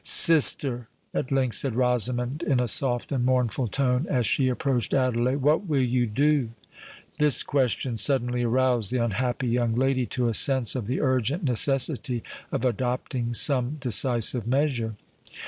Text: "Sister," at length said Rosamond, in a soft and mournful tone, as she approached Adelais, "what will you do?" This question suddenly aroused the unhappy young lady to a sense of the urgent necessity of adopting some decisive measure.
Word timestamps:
"Sister," 0.03 0.87
at 1.13 1.31
length 1.31 1.57
said 1.57 1.75
Rosamond, 1.75 2.41
in 2.41 2.59
a 2.59 2.67
soft 2.67 3.11
and 3.11 3.23
mournful 3.23 3.67
tone, 3.67 4.07
as 4.09 4.25
she 4.25 4.47
approached 4.47 4.95
Adelais, 4.95 5.35
"what 5.35 5.67
will 5.67 5.83
you 5.83 6.07
do?" 6.07 6.49
This 7.19 7.43
question 7.43 7.97
suddenly 7.97 8.41
aroused 8.41 8.91
the 8.91 8.97
unhappy 8.97 9.49
young 9.49 9.75
lady 9.75 10.07
to 10.07 10.27
a 10.27 10.33
sense 10.33 10.73
of 10.73 10.87
the 10.87 11.01
urgent 11.01 11.43
necessity 11.43 12.23
of 12.51 12.65
adopting 12.65 13.35
some 13.35 13.77
decisive 13.79 14.47
measure. 14.47 14.95